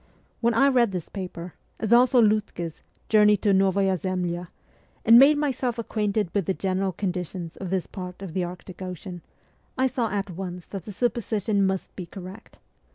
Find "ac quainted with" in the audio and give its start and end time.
5.77-6.47